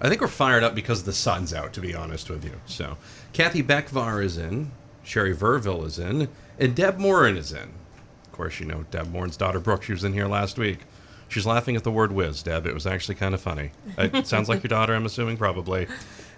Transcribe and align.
I 0.00 0.08
think 0.08 0.20
we're 0.20 0.28
fired 0.28 0.62
up 0.62 0.74
because 0.74 1.02
the 1.02 1.12
sun's 1.12 1.52
out, 1.52 1.72
to 1.72 1.80
be 1.80 1.94
honest 1.94 2.30
with 2.30 2.44
you. 2.44 2.60
So, 2.66 2.96
Kathy 3.32 3.62
Becvar 3.62 4.22
is 4.22 4.36
in, 4.36 4.70
Sheri 5.04 5.34
Verville 5.34 5.84
is 5.84 5.98
in, 5.98 6.28
and 6.58 6.74
Deb 6.74 6.98
Morin 6.98 7.36
is 7.36 7.52
in. 7.52 7.70
Of 8.24 8.32
course, 8.32 8.60
you 8.60 8.66
know 8.66 8.84
Deb 8.90 9.10
Morin's 9.10 9.36
daughter 9.36 9.58
Brooke. 9.58 9.82
She 9.82 9.92
was 9.92 10.04
in 10.04 10.12
here 10.12 10.28
last 10.28 10.58
week. 10.58 10.80
She's 11.28 11.46
laughing 11.46 11.76
at 11.76 11.84
the 11.84 11.90
word 11.90 12.12
whiz, 12.12 12.42
Deb. 12.42 12.66
It 12.66 12.74
was 12.74 12.86
actually 12.86 13.16
kind 13.16 13.34
of 13.34 13.40
funny. 13.40 13.72
It 13.98 14.26
sounds 14.28 14.48
like 14.48 14.62
your 14.62 14.68
daughter, 14.68 14.94
I'm 14.94 15.04
assuming, 15.04 15.36
probably. 15.36 15.86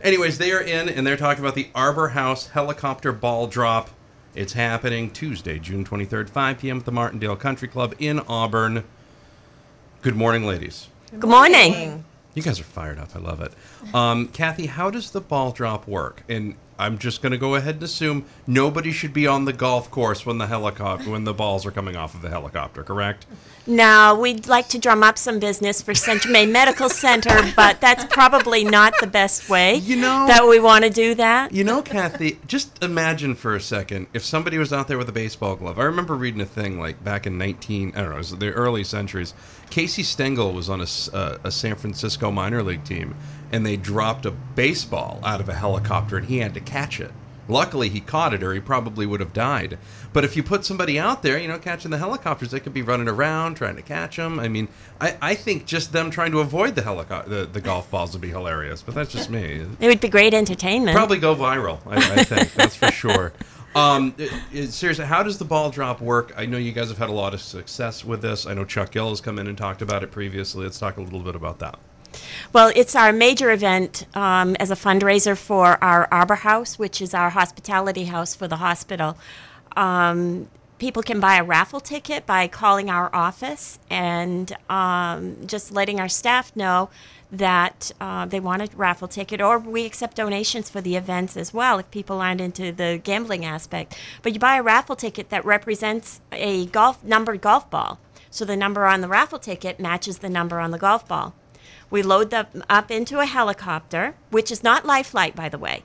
Anyways, 0.02 0.38
they 0.38 0.52
are 0.52 0.61
in, 0.61 0.88
and 0.88 1.06
they're 1.06 1.16
talking 1.16 1.45
about 1.45 1.55
the 1.55 1.69
Arbor 1.74 2.08
House 2.08 2.48
helicopter 2.48 3.12
ball 3.12 3.47
drop. 3.47 3.91
It's 4.34 4.55
happening 4.55 5.11
Tuesday, 5.11 5.58
June 5.58 5.84
23rd, 5.84 6.30
5 6.30 6.58
p.m. 6.58 6.78
at 6.78 6.84
the 6.86 6.92
Martindale 6.92 7.36
Country 7.36 7.69
Club 7.69 7.95
in 7.98 8.20
Auburn. 8.20 8.84
Good 10.02 10.16
morning, 10.16 10.47
ladies. 10.47 10.88
Good 11.19 11.28
morning. 11.28 12.05
You 12.34 12.43
guys 12.43 12.61
are 12.61 12.65
fired 12.65 12.98
up. 12.98 13.15
I 13.15 13.19
love 13.19 13.41
it. 13.41 13.52
Um, 13.95 14.29
Kathy, 14.29 14.66
how 14.66 14.91
does 14.91 15.11
the 15.11 15.20
ball 15.20 15.51
drop 15.52 15.89
work? 15.89 16.23
And 16.29 16.55
I'm 16.81 16.98
just 16.98 17.20
going 17.23 17.33
to 17.33 17.39
go 17.39 17.55
ahead 17.55 17.75
and 17.77 17.83
assume 17.83 18.25
nobody 18.47 18.91
should 18.91 19.12
be 19.12 19.27
on 19.27 19.45
the 19.45 19.53
golf 19.53 19.91
course 19.91 20.25
when 20.25 20.39
the 20.39 20.47
helicopter 20.47 21.11
when 21.11 21.25
the 21.25 21.34
balls 21.34 21.67
are 21.67 21.70
coming 21.70 21.95
off 21.97 22.14
of 22.14 22.22
the 22.22 22.31
helicopter. 22.31 22.83
Correct? 22.83 23.27
Now, 23.67 24.19
we'd 24.19 24.47
like 24.48 24.69
to 24.70 24.78
drum 24.78 25.03
up 25.03 25.19
some 25.19 25.39
business 25.39 25.83
for 25.83 25.95
Central 25.95 26.33
Maine 26.33 26.50
Medical 26.50 26.89
Center, 26.89 27.53
but 27.55 27.81
that's 27.81 28.05
probably 28.06 28.64
not 28.64 28.95
the 29.00 29.06
best 29.06 29.48
way 29.50 29.77
You 29.77 29.97
know- 29.97 30.27
that 30.27 30.48
we 30.48 30.59
want 30.59 30.84
to 30.84 30.91
do 30.91 31.14
that. 31.17 31.53
You 31.53 31.62
know, 31.64 31.83
Kathy, 31.83 32.39
just 32.47 32.83
imagine 32.83 33.34
for 33.34 33.55
a 33.55 33.61
second 33.61 34.06
if 34.15 34.25
somebody 34.25 34.56
was 34.59 34.72
out 34.72 34.89
there 34.89 34.97
with 34.98 35.09
a 35.11 35.12
baseball 35.12 35.56
glove. 35.56 35.78
I 35.78 35.84
remember 35.84 36.15
reading 36.15 36.41
a 36.41 36.47
thing 36.47 36.81
like 36.81 37.05
back 37.05 37.27
in 37.27 37.37
19, 37.37 37.92
I 37.94 38.00
don't 38.00 38.09
know, 38.09 38.15
it 38.15 38.19
was 38.19 38.37
the 38.37 38.50
early 38.50 38.83
centuries. 38.83 39.34
Casey 39.69 40.03
Stengel 40.03 40.53
was 40.53 40.69
on 40.70 40.81
a, 40.81 40.87
uh, 41.17 41.39
a 41.44 41.50
San 41.53 41.77
Francisco 41.77 42.31
minor 42.33 42.62
league 42.62 42.83
team, 42.83 43.15
and 43.53 43.65
they 43.65 43.77
dropped 43.77 44.27
a 44.27 44.31
baseball 44.31 45.20
out 45.22 45.41
of 45.41 45.48
a 45.48 45.55
helicopter, 45.55 46.17
and 46.17 46.27
he 46.27 46.39
had 46.39 46.55
to 46.55 46.61
catch 46.70 47.00
it. 47.00 47.10
Luckily, 47.48 47.88
he 47.88 47.98
caught 48.00 48.32
it, 48.32 48.44
or 48.44 48.54
he 48.54 48.60
probably 48.60 49.06
would 49.06 49.18
have 49.18 49.32
died. 49.32 49.76
But 50.12 50.24
if 50.24 50.36
you 50.36 50.42
put 50.44 50.64
somebody 50.64 51.00
out 51.00 51.22
there, 51.24 51.36
you 51.36 51.48
know, 51.48 51.58
catching 51.58 51.90
the 51.90 51.98
helicopters, 51.98 52.52
they 52.52 52.60
could 52.60 52.72
be 52.74 52.82
running 52.82 53.08
around 53.08 53.56
trying 53.56 53.74
to 53.74 53.82
catch 53.82 54.16
them. 54.16 54.38
I 54.38 54.46
mean, 54.46 54.68
I, 55.00 55.16
I 55.20 55.34
think 55.34 55.66
just 55.66 55.92
them 55.92 56.10
trying 56.12 56.30
to 56.30 56.38
avoid 56.41 56.76
the 56.76 56.82
helicopter, 56.82 57.28
the, 57.28 57.46
the 57.46 57.60
golf 57.60 57.91
balls 57.91 58.12
would 58.12 58.20
be 58.20 58.28
hilarious. 58.28 58.82
But 58.82 58.94
that's 58.94 59.10
just 59.10 59.30
me. 59.30 59.66
It 59.80 59.88
would 59.88 60.00
be 60.00 60.08
great 60.08 60.32
entertainment. 60.32 60.96
Probably 60.96 61.18
go 61.18 61.34
viral. 61.34 61.80
I, 61.86 61.96
I 62.20 62.22
think 62.24 62.54
that's 62.54 62.76
for 62.76 62.92
sure. 62.92 63.32
Um, 63.74 64.14
it- 64.16 64.32
it- 64.52 64.72
seriously, 64.72 65.06
how 65.06 65.24
does 65.24 65.38
the 65.38 65.44
ball 65.44 65.70
drop 65.70 66.00
work? 66.00 66.32
I 66.36 66.46
know 66.46 66.56
you 66.58 66.70
guys 66.70 66.88
have 66.88 66.98
had 66.98 67.08
a 67.08 67.12
lot 67.12 67.34
of 67.34 67.41
success 67.41 68.04
with 68.04 68.22
this. 68.22 68.46
I 68.46 68.54
know 68.54 68.64
Chuck 68.64 68.92
Gill 68.92 69.08
has 69.08 69.20
come 69.20 69.41
in 69.41 69.48
and 69.48 69.58
talked 69.58 69.82
about 69.82 70.04
it 70.04 70.12
previously. 70.12 70.64
Let's 70.64 70.78
talk 70.78 70.98
a 70.98 71.02
little 71.02 71.20
bit 71.20 71.34
about 71.34 71.58
that. 71.60 71.80
Well, 72.53 72.72
it's 72.75 72.97
our 72.97 73.12
major 73.12 73.50
event 73.50 74.06
um, 74.14 74.56
as 74.56 74.70
a 74.70 74.77
fundraiser 74.77 75.36
for 75.36 75.83
our 75.83 76.08
Arbor 76.11 76.36
House, 76.36 76.78
which 76.78 77.00
is 77.00 77.14
our 77.14 77.30
hospitality 77.30 78.05
house 78.05 78.34
for 78.34 78.48
the 78.48 78.56
hospital. 78.56 79.16
Um, 79.77 80.48
people 80.78 81.03
can 81.03 81.21
buy 81.21 81.37
a 81.37 81.44
raffle 81.44 81.78
ticket 81.81 82.26
by 82.26 82.48
calling 82.48 82.91
our 82.91 83.15
office 83.15 83.78
and 83.88 84.56
um, 84.69 85.37
just 85.47 85.71
letting 85.71 86.00
our 86.00 86.09
staff 86.09 86.56
know 86.56 86.91
that 87.31 87.93
uh, 88.00 88.27
they 88.27 88.41
want 88.41 88.62
a 88.62 88.77
raffle 88.77 89.06
ticket, 89.06 89.41
or 89.41 89.59
we 89.59 89.87
accept 89.87 90.16
donations 90.16 90.69
for 90.69 90.81
the 90.81 90.97
events 90.97 91.37
as 91.37 91.54
well 91.54 91.78
if 91.78 91.88
people 91.92 92.21
aren't 92.21 92.41
into 92.41 92.72
the 92.72 93.00
gambling 93.04 93.44
aspect. 93.44 93.97
But 94.22 94.32
you 94.32 94.41
buy 94.41 94.56
a 94.56 94.62
raffle 94.62 94.97
ticket 94.97 95.31
that 95.31 95.44
represents 95.44 96.21
a 96.32 96.66
golf 96.66 97.04
numbered 97.04 97.41
golf 97.41 97.71
ball. 97.71 98.00
So 98.31 98.44
the 98.44 98.56
number 98.56 98.87
on 98.87 99.00
the 99.00 99.09
raffle 99.09 99.38
ticket 99.38 99.78
matches 99.78 100.19
the 100.19 100.28
number 100.28 100.59
on 100.59 100.71
the 100.71 100.78
golf 100.78 101.06
ball. 101.06 101.34
We 101.91 102.03
load 102.03 102.31
them 102.31 102.47
up 102.69 102.91
into 102.91 103.19
a 103.20 103.26
helicopter, 103.26 104.14
which 104.31 104.50
is 104.50 104.62
not 104.62 104.86
Life 104.86 105.08
Flight, 105.08 105.34
by 105.34 105.48
the 105.48 105.58
way. 105.58 105.82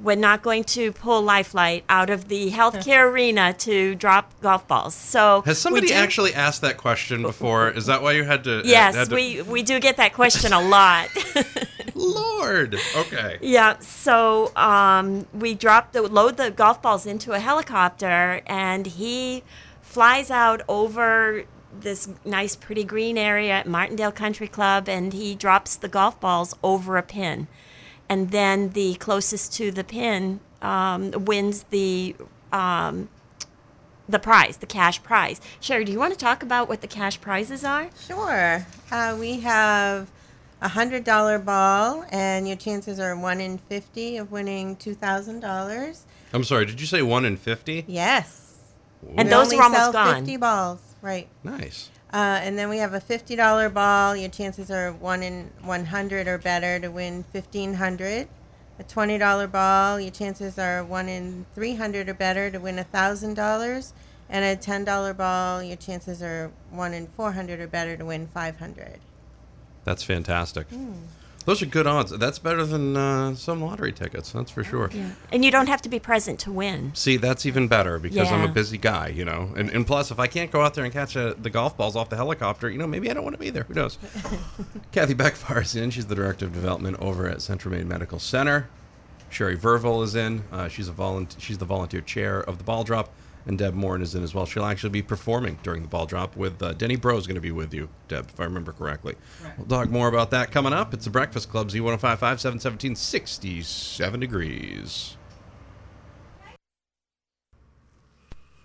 We're 0.00 0.14
not 0.14 0.42
going 0.42 0.62
to 0.64 0.92
pull 0.92 1.22
Life 1.22 1.48
Flight 1.48 1.84
out 1.88 2.08
of 2.08 2.28
the 2.28 2.50
healthcare 2.52 3.10
arena 3.12 3.52
to 3.54 3.96
drop 3.96 4.32
golf 4.40 4.68
balls. 4.68 4.94
So 4.94 5.42
Has 5.42 5.58
somebody 5.58 5.88
do- 5.88 5.94
actually 5.94 6.34
asked 6.34 6.60
that 6.60 6.76
question 6.76 7.22
before? 7.22 7.70
Is 7.70 7.86
that 7.86 8.00
why 8.00 8.12
you 8.12 8.22
had 8.22 8.44
to? 8.44 8.62
Yes, 8.64 8.94
had 8.94 9.08
to- 9.08 9.14
we 9.16 9.42
we 9.42 9.62
do 9.64 9.80
get 9.80 9.96
that 9.96 10.12
question 10.14 10.52
a 10.52 10.60
lot. 10.60 11.08
Lord. 11.96 12.76
Okay. 12.96 13.38
Yeah, 13.40 13.78
so 13.80 14.54
um, 14.54 15.26
we 15.34 15.54
drop 15.54 15.90
the 15.92 16.02
load 16.02 16.36
the 16.36 16.52
golf 16.52 16.80
balls 16.80 17.04
into 17.04 17.32
a 17.32 17.40
helicopter, 17.40 18.40
and 18.46 18.86
he 18.86 19.42
flies 19.82 20.30
out 20.30 20.62
over 20.68 21.44
this 21.80 22.08
nice, 22.24 22.56
pretty 22.56 22.84
green 22.84 23.18
area 23.18 23.52
at 23.52 23.66
Martindale 23.66 24.12
Country 24.12 24.48
Club, 24.48 24.88
and 24.88 25.12
he 25.12 25.34
drops 25.34 25.76
the 25.76 25.88
golf 25.88 26.18
balls 26.20 26.54
over 26.62 26.96
a 26.96 27.02
pin, 27.02 27.46
and 28.08 28.30
then 28.30 28.70
the 28.70 28.94
closest 28.96 29.52
to 29.54 29.70
the 29.70 29.84
pin 29.84 30.40
um, 30.62 31.12
wins 31.12 31.64
the. 31.70 32.16
Um, 32.52 33.08
the 34.10 34.18
prize, 34.18 34.56
the 34.56 34.66
cash 34.66 35.02
prize. 35.02 35.38
Sheri, 35.60 35.84
do 35.84 35.92
you 35.92 35.98
want 35.98 36.14
to 36.14 36.18
talk 36.18 36.42
about 36.42 36.66
what 36.66 36.80
the 36.80 36.86
cash 36.86 37.20
prizes 37.20 37.62
are? 37.62 37.90
Sure. 38.06 38.66
Uh, 38.90 39.14
we 39.20 39.40
have 39.40 40.10
a 40.62 40.68
hundred 40.68 41.04
dollar 41.04 41.38
ball, 41.38 42.06
and 42.10 42.48
your 42.48 42.56
chances 42.56 42.98
are 42.98 43.14
one 43.14 43.38
in 43.38 43.58
fifty 43.58 44.16
of 44.16 44.32
winning 44.32 44.76
two 44.76 44.94
thousand 44.94 45.40
dollars. 45.40 46.06
I'm 46.32 46.42
sorry. 46.42 46.64
Did 46.64 46.80
you 46.80 46.86
say 46.86 47.02
one 47.02 47.26
in 47.26 47.36
fifty? 47.36 47.84
Yes. 47.86 48.56
And 49.14 49.28
We 49.28 49.30
those 49.30 49.48
only 49.52 49.58
are 49.58 49.62
almost 49.64 49.82
sell 49.82 49.92
gone. 49.92 50.14
Fifty 50.24 50.38
balls, 50.38 50.80
right? 51.02 51.28
Nice. 51.44 51.90
Uh, 52.12 52.40
and 52.42 52.58
then 52.58 52.68
we 52.68 52.78
have 52.78 52.94
a 52.94 53.00
fifty 53.00 53.36
dollar 53.36 53.68
ball. 53.68 54.16
Your 54.16 54.30
chances 54.30 54.70
are 54.70 54.92
one 54.92 55.22
in 55.22 55.50
one 55.62 55.84
hundred 55.84 56.26
or 56.26 56.38
better 56.38 56.78
to 56.80 56.88
win 56.88 57.24
fifteen 57.24 57.74
hundred. 57.74 58.28
A 58.78 58.82
twenty 58.84 59.18
dollar 59.18 59.46
ball. 59.46 60.00
Your 60.00 60.10
chances 60.10 60.58
are 60.58 60.84
one 60.84 61.08
in 61.08 61.44
three 61.54 61.74
hundred 61.74 62.08
or 62.08 62.14
better 62.14 62.50
to 62.50 62.58
win 62.58 62.82
thousand 62.84 63.34
dollars. 63.34 63.92
And 64.30 64.44
a 64.44 64.56
ten 64.56 64.84
dollar 64.84 65.12
ball. 65.12 65.62
Your 65.62 65.76
chances 65.76 66.22
are 66.22 66.50
one 66.70 66.94
in 66.94 67.08
four 67.08 67.32
hundred 67.32 67.60
or 67.60 67.66
better 67.66 67.96
to 67.96 68.04
win 68.04 68.28
five 68.32 68.58
hundred. 68.58 69.00
That's 69.84 70.02
fantastic. 70.02 70.66
Those 71.48 71.62
are 71.62 71.66
good 71.66 71.86
odds. 71.86 72.10
That's 72.10 72.38
better 72.38 72.62
than 72.66 72.94
uh, 72.94 73.34
some 73.34 73.62
lottery 73.62 73.90
tickets. 73.90 74.32
That's 74.32 74.50
for 74.50 74.62
sure. 74.62 74.90
Yeah. 74.92 75.12
And 75.32 75.42
you 75.42 75.50
don't 75.50 75.68
have 75.68 75.80
to 75.80 75.88
be 75.88 75.98
present 75.98 76.38
to 76.40 76.52
win. 76.52 76.94
See, 76.94 77.16
that's 77.16 77.46
even 77.46 77.68
better 77.68 77.98
because 77.98 78.30
I'm 78.30 78.42
a 78.42 78.52
busy 78.52 78.76
guy, 78.76 79.08
you 79.08 79.24
know. 79.24 79.54
And, 79.56 79.70
and 79.70 79.86
plus, 79.86 80.10
if 80.10 80.18
I 80.18 80.26
can't 80.26 80.50
go 80.50 80.60
out 80.60 80.74
there 80.74 80.84
and 80.84 80.92
catch 80.92 81.16
uh 81.16 81.32
the 81.40 81.48
golf 81.48 81.74
balls 81.74 81.96
off 81.96 82.10
the 82.10 82.16
helicopter, 82.16 82.68
you 82.68 82.76
know, 82.76 82.86
maybe 82.86 83.10
I 83.10 83.14
don't 83.14 83.24
want 83.24 83.32
to 83.32 83.40
be 83.40 83.48
there. 83.48 83.62
Who 83.62 83.72
knows? 83.72 83.96
Kathy 84.92 85.14
Becvar 85.14 85.62
is 85.62 85.74
in. 85.74 85.88
She's 85.90 86.04
the 86.04 86.14
director 86.14 86.44
of 86.44 86.52
development 86.52 86.98
over 87.00 87.26
at 87.26 87.40
Central 87.40 87.74
Maine 87.74 87.88
Medical 87.88 88.18
Center. 88.18 88.68
Sheri 89.30 89.56
Verville 89.56 90.04
is 90.04 90.14
in. 90.14 90.42
Uh, 90.52 90.68
she's 90.68 90.88
a 90.88 90.92
volunteer. 90.92 91.40
She's 91.40 91.56
the 91.56 91.64
volunteer 91.64 92.02
chair 92.02 92.42
of 92.42 92.58
the 92.58 92.64
ball 92.64 92.84
drop. 92.84 93.08
And 93.48 93.56
Deb 93.56 93.74
Morin 93.74 94.02
is 94.02 94.14
in 94.14 94.22
as 94.22 94.34
well. 94.34 94.44
She'll 94.44 94.66
actually 94.66 94.90
be 94.90 95.00
performing 95.00 95.58
during 95.62 95.80
the 95.80 95.88
ball 95.88 96.04
drop 96.04 96.36
with 96.36 96.62
uh, 96.62 96.74
Denny 96.74 96.98
Breau 96.98 97.16
is 97.16 97.26
going 97.26 97.36
to 97.36 97.40
be 97.40 97.50
with 97.50 97.72
you, 97.72 97.88
Deb, 98.06 98.28
if 98.28 98.38
I 98.38 98.44
remember 98.44 98.72
correctly. 98.72 99.14
We'll 99.56 99.66
talk 99.66 99.88
more 99.88 100.06
about 100.06 100.30
that 100.32 100.50
coming 100.50 100.74
up. 100.74 100.92
It's 100.92 101.06
the 101.06 101.10
Breakfast 101.10 101.48
Club, 101.48 101.70
Z1055, 101.70 102.18
717, 102.18 102.94
67 102.94 104.20
degrees. 104.20 105.16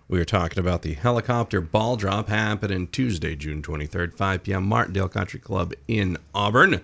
We 0.09 0.19
are 0.19 0.25
talking 0.25 0.59
about 0.59 0.81
the 0.81 0.93
helicopter 0.95 1.61
ball 1.61 1.95
drop 1.95 2.27
happening 2.27 2.87
Tuesday, 2.87 3.37
June 3.37 3.61
23rd, 3.61 4.13
5 4.13 4.43
p.m., 4.43 4.65
Martindale 4.65 5.07
Country 5.07 5.39
Club 5.39 5.73
in 5.87 6.17
Auburn. 6.35 6.81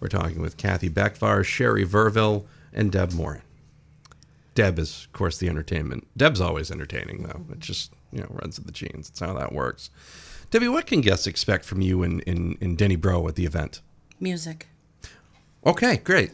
We're 0.00 0.08
talking 0.08 0.40
with 0.40 0.56
Kathy 0.56 0.88
Becvar, 0.88 1.44
Sheri 1.44 1.84
Verville, 1.84 2.46
and 2.72 2.90
Deb 2.90 3.12
Morin. 3.12 3.42
Deb 4.54 4.78
is, 4.78 5.04
of 5.06 5.12
course, 5.12 5.38
the 5.38 5.48
entertainment. 5.48 6.06
Deb's 6.16 6.40
always 6.40 6.70
entertaining, 6.70 7.22
though. 7.22 7.44
It 7.52 7.60
just, 7.60 7.92
you 8.12 8.20
know, 8.20 8.28
runs 8.30 8.58
in 8.58 8.64
the 8.64 8.72
genes. 8.72 9.08
It's 9.08 9.20
how 9.20 9.32
that 9.34 9.52
works. 9.52 9.90
Debbie, 10.50 10.68
what 10.68 10.86
can 10.86 11.00
guests 11.00 11.26
expect 11.26 11.64
from 11.64 11.80
you 11.80 12.02
and 12.02 12.20
in, 12.22 12.58
in 12.60 12.74
Denny 12.74 12.96
Breau 12.96 13.28
at 13.28 13.36
the 13.36 13.46
event? 13.46 13.80
Music. 14.18 14.66
Okay, 15.64 15.98
great. 15.98 16.32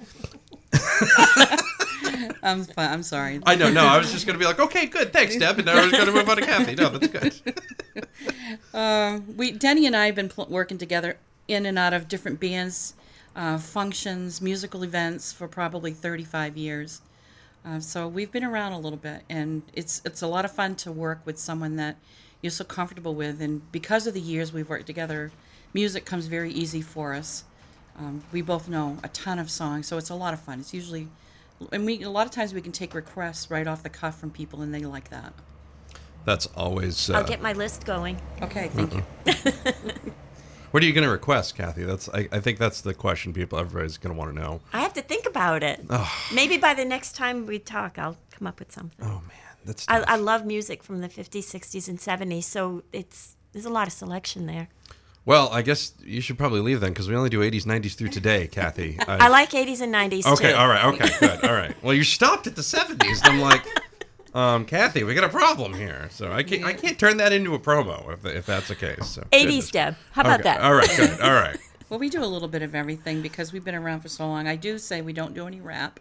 I'm 2.42 2.64
fine. 2.64 2.90
I'm 2.90 3.02
sorry. 3.02 3.40
I 3.44 3.56
know, 3.56 3.70
no, 3.70 3.84
I 3.84 3.98
was 3.98 4.12
just 4.12 4.26
going 4.26 4.34
to 4.34 4.38
be 4.38 4.46
like, 4.46 4.60
okay, 4.60 4.86
good, 4.86 5.12
thanks, 5.12 5.36
Deb. 5.36 5.58
And 5.58 5.66
now 5.66 5.74
we're 5.74 5.90
going 5.90 6.06
to 6.06 6.12
move 6.12 6.28
on 6.28 6.36
to 6.36 6.46
Kathy. 6.46 6.74
No, 6.74 6.90
that's 6.90 7.08
good. 7.08 7.54
Uh, 8.72 9.20
we 9.36 9.52
Denny 9.52 9.86
and 9.86 9.96
I 9.96 10.06
have 10.06 10.14
been 10.14 10.28
pl- 10.28 10.46
working 10.50 10.76
together 10.76 11.16
in 11.48 11.64
and 11.64 11.78
out 11.78 11.94
of 11.94 12.08
different 12.08 12.38
bands 12.38 12.94
uh, 13.34 13.58
functions, 13.58 14.40
musical 14.40 14.82
events 14.82 15.32
for 15.32 15.46
probably 15.48 15.92
35 15.92 16.56
years. 16.56 17.00
Uh, 17.66 17.80
so 17.80 18.06
we've 18.06 18.30
been 18.30 18.44
around 18.44 18.72
a 18.72 18.78
little 18.78 18.98
bit, 18.98 19.22
and 19.28 19.62
it's 19.72 20.00
it's 20.04 20.22
a 20.22 20.26
lot 20.26 20.44
of 20.44 20.52
fun 20.52 20.76
to 20.76 20.92
work 20.92 21.20
with 21.24 21.38
someone 21.38 21.76
that 21.76 21.96
you're 22.40 22.50
so 22.50 22.64
comfortable 22.64 23.14
with. 23.14 23.40
And 23.40 23.70
because 23.72 24.06
of 24.06 24.14
the 24.14 24.20
years 24.20 24.52
we've 24.52 24.68
worked 24.68 24.86
together, 24.86 25.32
music 25.74 26.04
comes 26.04 26.26
very 26.26 26.52
easy 26.52 26.80
for 26.80 27.12
us. 27.12 27.44
Um, 27.98 28.22
we 28.30 28.40
both 28.40 28.68
know 28.68 28.98
a 29.02 29.08
ton 29.08 29.38
of 29.38 29.50
songs, 29.50 29.88
so 29.88 29.98
it's 29.98 30.10
a 30.10 30.14
lot 30.14 30.32
of 30.32 30.40
fun. 30.40 30.60
It's 30.60 30.72
usually, 30.72 31.08
and 31.72 31.84
we 31.84 32.02
a 32.02 32.10
lot 32.10 32.26
of 32.26 32.32
times 32.32 32.54
we 32.54 32.60
can 32.60 32.72
take 32.72 32.94
requests 32.94 33.50
right 33.50 33.66
off 33.66 33.82
the 33.82 33.90
cuff 33.90 34.20
from 34.20 34.30
people, 34.30 34.62
and 34.62 34.72
they 34.72 34.84
like 34.84 35.10
that. 35.10 35.32
That's 36.24 36.46
always. 36.56 37.10
Uh, 37.10 37.14
I'll 37.14 37.24
get 37.24 37.42
my 37.42 37.52
list 37.52 37.84
going. 37.84 38.20
Okay, 38.42 38.68
thank 38.68 38.94
you. 38.94 39.02
what 40.76 40.82
are 40.82 40.86
you 40.86 40.92
going 40.92 41.04
to 41.06 41.10
request, 41.10 41.56
Kathy? 41.56 41.84
That's. 41.84 42.06
I, 42.10 42.28
I 42.30 42.38
think 42.40 42.58
that's 42.58 42.82
the 42.82 42.92
question 42.92 43.32
people, 43.32 43.58
everybody's 43.58 43.96
going 43.96 44.14
to 44.14 44.18
want 44.18 44.34
to 44.34 44.38
know. 44.38 44.60
I 44.74 44.80
have 44.82 44.92
to 44.92 45.00
think 45.00 45.24
about 45.24 45.62
it. 45.62 45.82
Maybe 46.34 46.58
by 46.58 46.74
the 46.74 46.84
next 46.84 47.16
time 47.16 47.46
we 47.46 47.58
talk, 47.58 47.98
I'll 47.98 48.18
come 48.30 48.46
up 48.46 48.58
with 48.58 48.72
something. 48.72 48.98
Oh 49.00 49.22
man, 49.26 49.56
that's. 49.64 49.86
I. 49.88 50.00
I 50.00 50.16
love 50.16 50.44
music 50.44 50.82
from 50.82 51.00
the 51.00 51.08
50s, 51.08 51.44
60s, 51.44 51.88
and 51.88 51.98
70s, 51.98 52.42
so 52.42 52.82
it's 52.92 53.36
there's 53.54 53.64
a 53.64 53.70
lot 53.70 53.86
of 53.86 53.94
selection 53.94 54.44
there. 54.44 54.68
well, 55.24 55.48
I 55.50 55.62
guess 55.62 55.94
you 56.04 56.20
should 56.20 56.36
probably 56.36 56.60
leave 56.60 56.80
then 56.80 56.90
because 56.90 57.08
we 57.08 57.16
only 57.16 57.30
do 57.30 57.40
80s, 57.40 57.62
90s 57.64 57.94
through 57.94 58.10
today, 58.10 58.46
Kathy. 58.52 58.98
I 59.08 59.28
like 59.28 59.52
80s 59.52 59.80
and 59.80 59.94
90s 59.94 60.26
Okay, 60.34 60.50
too. 60.52 60.58
all 60.58 60.68
right, 60.68 60.84
okay, 60.84 61.08
good, 61.20 61.42
all 61.42 61.54
right. 61.54 61.74
Well, 61.82 61.94
you 61.94 62.04
stopped 62.04 62.46
at 62.46 62.54
the 62.54 62.60
70s. 62.60 63.24
And 63.24 63.26
I'm 63.32 63.40
like, 63.40 63.64
um, 64.36 64.64
Kathy, 64.64 65.02
we 65.04 65.14
got 65.14 65.24
a 65.24 65.28
problem 65.28 65.74
here. 65.74 66.08
So 66.10 66.30
I 66.32 66.42
can't, 66.42 66.64
I 66.64 66.72
can't 66.74 66.98
turn 66.98 67.16
that 67.16 67.32
into 67.32 67.54
a 67.54 67.58
promo 67.58 68.12
if, 68.12 68.24
if 68.26 68.46
that's 68.46 68.68
the 68.68 68.74
case. 68.76 69.06
So, 69.08 69.22
80s, 69.22 69.30
goodness. 69.44 69.70
Deb. 69.70 69.96
How 70.12 70.20
about 70.22 70.40
Okay, 70.40 70.42
that? 70.50 70.60
All 70.60 70.74
right, 70.74 70.90
good, 70.96 71.20
all 71.20 71.32
right. 71.32 71.58
Well, 71.88 72.00
we 72.00 72.08
do 72.10 72.24
a 72.24 72.26
little 72.26 72.48
bit 72.48 72.62
of 72.62 72.74
everything 72.74 73.22
because 73.22 73.52
we've 73.52 73.64
been 73.64 73.76
around 73.76 74.00
for 74.00 74.08
so 74.08 74.26
long. 74.26 74.48
I 74.48 74.56
do 74.56 74.76
say 74.76 75.02
we 75.02 75.12
don't 75.12 75.34
do 75.34 75.46
any 75.46 75.60
rap, 75.60 76.00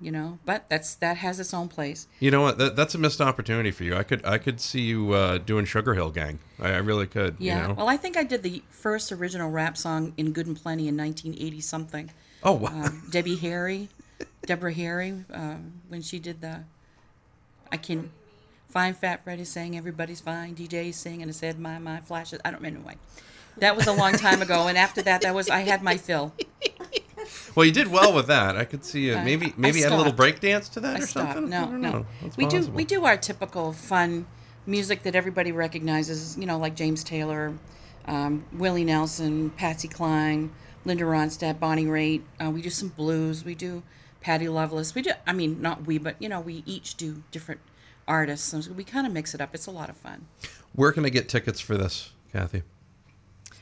you 0.00 0.10
know, 0.10 0.40
but 0.44 0.68
that's 0.68 0.96
that 0.96 1.18
has 1.18 1.38
its 1.38 1.54
own 1.54 1.68
place. 1.68 2.08
You 2.18 2.32
know 2.32 2.40
what? 2.40 2.58
That, 2.58 2.74
that's 2.74 2.96
a 2.96 2.98
missed 2.98 3.20
opportunity 3.20 3.70
for 3.70 3.84
you. 3.84 3.94
I 3.94 4.02
could, 4.02 4.26
I 4.26 4.38
could 4.38 4.60
see 4.60 4.80
you 4.80 5.12
uh, 5.12 5.38
doing 5.38 5.64
Sugar 5.64 5.94
Hill 5.94 6.10
Gang. 6.10 6.40
I, 6.58 6.70
I 6.70 6.76
really 6.78 7.06
could. 7.06 7.36
Yeah. 7.38 7.62
You 7.62 7.68
know? 7.68 7.74
Well, 7.74 7.88
I 7.88 7.96
think 7.96 8.16
I 8.16 8.24
did 8.24 8.42
the 8.42 8.64
first 8.68 9.12
original 9.12 9.48
rap 9.48 9.76
song 9.76 10.12
in 10.16 10.32
Good 10.32 10.48
and 10.48 10.60
Plenty 10.60 10.88
in 10.88 10.96
1980 10.96 11.60
something. 11.60 12.10
oh, 12.42 12.54
wow. 12.54 12.70
Um, 12.86 13.04
Debbie 13.08 13.36
Harry, 13.36 13.88
Deborah 14.44 14.74
Harry, 14.74 15.24
um, 15.32 15.74
when 15.86 16.02
she 16.02 16.18
did 16.18 16.40
the, 16.40 16.64
I 17.72 17.76
can, 17.76 18.10
fine 18.68 18.94
fat 18.94 19.24
Freddy 19.24 19.44
saying 19.44 19.76
everybody's 19.76 20.20
fine, 20.20 20.54
DJ 20.54 20.92
sing 20.94 21.22
and 21.22 21.30
it 21.30 21.34
said 21.34 21.58
my 21.58 21.78
my 21.78 22.00
flashes. 22.00 22.40
I 22.44 22.50
don't 22.50 22.60
remember 22.60 22.78
anyway. 22.80 22.96
That 23.58 23.74
was 23.76 23.86
a 23.86 23.92
long 23.92 24.12
time 24.12 24.42
ago, 24.42 24.66
and 24.68 24.76
after 24.76 25.00
that, 25.02 25.22
that 25.22 25.34
was 25.34 25.48
I 25.48 25.60
had 25.60 25.82
my 25.82 25.96
fill. 25.96 26.32
well, 27.54 27.64
you 27.64 27.72
did 27.72 27.88
well 27.88 28.12
with 28.12 28.26
that. 28.26 28.56
I 28.56 28.64
could 28.64 28.84
see 28.84 29.08
it. 29.08 29.22
Maybe, 29.24 29.54
maybe 29.56 29.82
add 29.84 29.92
a 29.92 29.96
little 29.96 30.12
break 30.12 30.40
dance 30.40 30.68
to 30.70 30.80
that 30.80 30.96
I 30.96 30.98
or 31.02 31.06
stopped. 31.06 31.34
something. 31.34 31.52
I 31.52 31.60
No, 31.60 31.66
don't 31.66 31.80
no. 31.80 32.06
That's 32.22 32.36
We 32.36 32.46
do 32.46 32.66
we 32.68 32.84
do 32.84 33.04
our 33.04 33.16
typical 33.16 33.72
fun 33.72 34.26
music 34.66 35.02
that 35.04 35.14
everybody 35.14 35.52
recognizes. 35.52 36.36
You 36.36 36.46
know, 36.46 36.58
like 36.58 36.76
James 36.76 37.02
Taylor, 37.02 37.54
um, 38.06 38.44
Willie 38.52 38.84
Nelson, 38.84 39.50
Patsy 39.50 39.88
Cline, 39.88 40.50
Linda 40.84 41.04
Ronstadt, 41.04 41.58
Bonnie 41.58 41.86
Raitt. 41.86 42.22
Uh, 42.44 42.50
we 42.50 42.60
do 42.60 42.70
some 42.70 42.88
blues. 42.88 43.42
We 43.44 43.54
do 43.54 43.82
Patty 44.20 44.48
Loveless. 44.48 44.94
We 44.94 45.02
do. 45.02 45.12
I 45.26 45.32
mean, 45.32 45.60
not 45.60 45.86
we, 45.86 45.98
but 45.98 46.16
you 46.18 46.28
know, 46.28 46.40
we 46.40 46.62
each 46.66 46.96
do 46.96 47.22
different 47.30 47.60
artists. 48.08 48.48
So 48.48 48.72
we 48.72 48.84
kind 48.84 49.06
of 49.06 49.12
mix 49.12 49.34
it 49.34 49.40
up. 49.40 49.54
It's 49.54 49.66
a 49.66 49.70
lot 49.70 49.88
of 49.88 49.96
fun. 49.96 50.26
Where 50.74 50.92
can 50.92 51.04
I 51.04 51.08
get 51.08 51.28
tickets 51.28 51.60
for 51.60 51.76
this, 51.76 52.10
Kathy? 52.32 52.62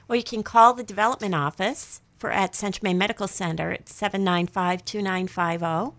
Well, 0.08 0.16
you 0.16 0.24
can 0.24 0.42
call 0.42 0.74
the 0.74 0.82
development 0.82 1.34
office 1.34 2.02
for 2.18 2.30
at 2.30 2.54
Central 2.54 2.84
Maine 2.84 2.98
Medical 2.98 3.26
Center 3.28 3.72
at 3.72 3.86
795-2950. 3.86 5.94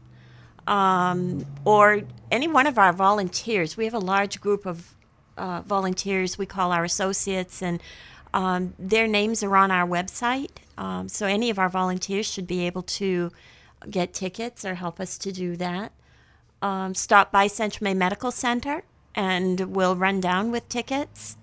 Um, 0.67 1.45
or 1.63 2.01
any 2.31 2.47
one 2.47 2.65
of 2.65 2.79
our 2.79 2.91
volunteers. 2.91 3.77
We 3.77 3.85
have 3.85 3.93
a 3.93 3.99
large 3.99 4.41
group 4.41 4.65
of 4.65 4.95
uh, 5.37 5.61
volunteers 5.61 6.39
we 6.39 6.47
call 6.47 6.71
our 6.71 6.83
associates, 6.83 7.61
and 7.61 7.79
um, 8.33 8.73
their 8.79 9.07
names 9.07 9.43
are 9.43 9.55
on 9.55 9.69
our 9.69 9.87
website. 9.87 10.49
Um, 10.77 11.07
so 11.07 11.27
any 11.27 11.51
of 11.51 11.59
our 11.59 11.69
volunteers 11.69 12.25
should 12.25 12.47
be 12.47 12.65
able 12.65 12.81
to 12.81 13.31
get 13.89 14.13
tickets 14.13 14.65
or 14.65 14.75
help 14.75 14.99
us 14.99 15.17
to 15.19 15.31
do 15.31 15.55
that. 15.57 15.91
Um, 16.61 16.95
stop 16.95 17.31
by 17.31 17.47
Central 17.47 17.83
Maine 17.83 17.97
Medical 17.97 18.31
Center, 18.31 18.83
and 19.13 19.75
we'll 19.75 19.95
run 19.95 20.19
down 20.19 20.51
with 20.51 20.67
tickets. 20.69 21.37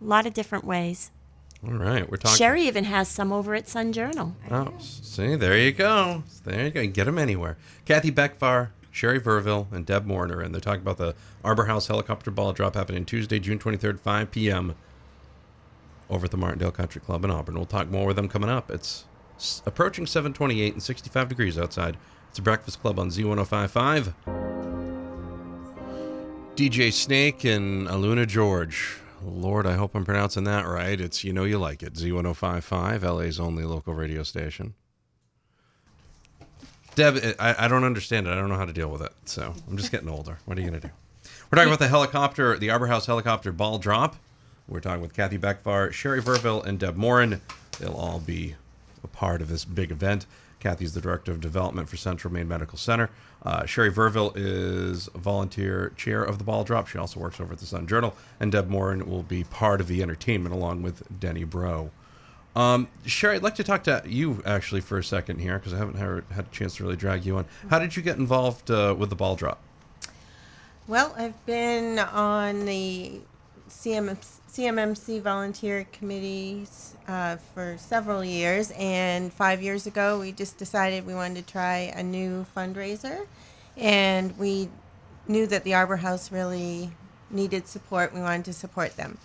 A 0.00 0.04
lot 0.04 0.26
of 0.26 0.34
different 0.34 0.64
ways. 0.64 1.10
All 1.66 1.72
right, 1.74 2.08
we're 2.08 2.18
talking. 2.18 2.36
Sheri 2.44 2.60
even 2.60 2.84
has 2.84 3.08
some 3.08 3.32
over 3.32 3.54
at 3.54 3.68
Sun 3.68 3.92
Journal. 3.92 4.36
Oh, 4.50 4.72
see, 4.78 5.34
there 5.36 5.56
you 5.58 5.72
go. 5.72 6.22
There 6.44 6.64
you 6.64 6.70
go. 6.70 6.86
Get 6.86 7.04
them 7.04 7.18
anywhere. 7.18 7.56
Kathy 7.86 8.12
Becvar, 8.12 8.70
Sheri 8.92 9.18
Verville, 9.18 9.72
and 9.72 9.86
Deb 9.86 10.04
Morin, 10.06 10.30
and 10.30 10.54
they're 10.54 10.60
talking 10.60 10.82
about 10.82 10.98
the 10.98 11.14
Arbor 11.42 11.64
House 11.64 11.86
helicopter 11.86 12.30
ball 12.30 12.52
drop 12.52 12.74
happening 12.74 13.04
Tuesday, 13.04 13.38
June 13.38 13.58
23rd, 13.58 13.98
5 13.98 14.30
p.m. 14.30 14.74
over 16.10 16.26
at 16.26 16.30
the 16.30 16.36
Martindale 16.36 16.70
Country 16.70 17.00
Club 17.00 17.24
in 17.24 17.30
Auburn. 17.30 17.54
We'll 17.54 17.64
talk 17.64 17.90
more 17.90 18.06
with 18.06 18.16
them 18.16 18.28
coming 18.28 18.50
up. 18.50 18.70
It's 18.70 19.04
approaching 19.66 20.06
728 20.06 20.72
and 20.72 20.82
65 20.82 21.28
degrees 21.28 21.58
outside. 21.58 21.96
It's 22.30 22.38
a 22.38 22.42
breakfast 22.42 22.80
club 22.80 22.98
on 22.98 23.10
Z1055. 23.10 24.12
DJ 26.54 26.92
Snake 26.92 27.44
and 27.44 27.86
AlunaGeorge. 27.86 28.98
Lord, 29.22 29.66
I 29.66 29.74
hope 29.74 29.94
I'm 29.94 30.04
pronouncing 30.04 30.44
that 30.44 30.66
right. 30.66 31.00
It's 31.00 31.24
You 31.24 31.32
Know 31.32 31.44
You 31.44 31.58
Like 31.58 31.82
It, 31.82 31.94
Z1055, 31.94 33.02
LA's 33.02 33.40
only 33.40 33.64
local 33.64 33.94
radio 33.94 34.22
station. 34.22 34.74
Deb, 36.94 37.18
I, 37.38 37.54
I 37.58 37.68
don't 37.68 37.84
understand 37.84 38.26
it. 38.26 38.30
I 38.30 38.36
don't 38.36 38.48
know 38.48 38.56
how 38.56 38.64
to 38.64 38.72
deal 38.72 38.88
with 38.88 39.02
it. 39.02 39.12
So 39.26 39.54
I'm 39.68 39.76
just 39.76 39.90
getting 39.90 40.08
older. 40.08 40.38
What 40.46 40.56
are 40.56 40.60
you 40.62 40.68
going 40.68 40.80
to 40.80 40.88
do? 40.88 40.92
We're 41.50 41.56
talking 41.56 41.68
about 41.68 41.78
the 41.78 41.88
helicopter, 41.88 42.56
the 42.56 42.70
Arbor 42.70 42.86
House 42.86 43.06
helicopter 43.06 43.52
ball 43.52 43.78
drop. 43.78 44.16
We're 44.66 44.80
talking 44.80 45.02
with 45.02 45.14
Kathy 45.14 45.38
Becvar, 45.38 45.90
Sheri 45.90 46.20
Verville, 46.20 46.64
and 46.64 46.78
Deb 46.78 46.96
Morin. 46.96 47.40
They'll 47.78 47.94
all 47.94 48.18
be 48.18 48.56
a 49.06 49.08
part 49.08 49.40
of 49.40 49.48
this 49.48 49.64
big 49.64 49.90
event. 49.90 50.26
Kathy's 50.60 50.94
the 50.94 51.00
director 51.00 51.32
of 51.32 51.40
development 51.40 51.88
for 51.88 51.96
Central 51.96 52.32
Maine 52.32 52.48
Medical 52.48 52.76
Center. 52.76 53.08
Uh, 53.42 53.62
Sheri 53.62 53.90
Verville 53.90 54.32
is 54.34 55.08
volunteer 55.14 55.92
chair 55.96 56.22
of 56.24 56.38
the 56.38 56.44
ball 56.44 56.64
drop. 56.64 56.88
She 56.88 56.98
also 56.98 57.20
works 57.20 57.40
over 57.40 57.52
at 57.52 57.58
the 57.60 57.66
Sun 57.66 57.86
Journal. 57.86 58.14
And 58.40 58.50
Deb 58.50 58.68
Morin 58.68 59.08
will 59.08 59.22
be 59.22 59.44
part 59.44 59.80
of 59.80 59.86
the 59.86 60.02
entertainment 60.02 60.54
along 60.54 60.82
with 60.82 61.02
Denny 61.20 61.44
Breau. 61.44 61.90
Um, 62.56 62.88
Sheri, 63.04 63.34
I'd 63.34 63.42
like 63.42 63.54
to 63.56 63.64
talk 63.64 63.84
to 63.84 64.02
you 64.06 64.42
actually 64.46 64.80
for 64.80 64.98
a 64.98 65.04
second 65.04 65.40
here 65.40 65.58
because 65.58 65.74
I 65.74 65.76
haven't 65.76 65.98
had 65.98 66.46
a 66.46 66.48
chance 66.50 66.76
to 66.76 66.84
really 66.84 66.96
drag 66.96 67.26
you 67.26 67.36
on. 67.36 67.44
How 67.68 67.78
did 67.78 67.94
you 67.94 68.02
get 68.02 68.16
involved 68.16 68.70
uh, 68.70 68.94
with 68.98 69.10
the 69.10 69.16
ball 69.16 69.36
drop? 69.36 69.60
Well, 70.88 71.14
I've 71.18 71.44
been 71.46 71.98
on 71.98 72.64
the 72.64 73.20
CM, 73.68 74.16
CMMC 74.50 75.20
volunteer 75.20 75.86
committees 75.92 76.94
uh, 77.08 77.36
for 77.36 77.76
several 77.78 78.24
years, 78.24 78.72
and 78.76 79.32
five 79.32 79.62
years 79.62 79.86
ago, 79.86 80.20
we 80.20 80.32
just 80.32 80.58
decided 80.58 81.06
we 81.06 81.14
wanted 81.14 81.46
to 81.46 81.52
try 81.52 81.92
a 81.94 82.02
new 82.02 82.46
fundraiser, 82.56 83.26
and 83.76 84.36
we 84.38 84.68
knew 85.28 85.46
that 85.46 85.64
the 85.64 85.74
Arbor 85.74 85.96
House 85.96 86.30
really 86.30 86.90
needed 87.30 87.66
support. 87.66 88.14
We 88.14 88.20
wanted 88.20 88.44
to 88.46 88.52
support 88.52 88.96
them. 88.96 89.18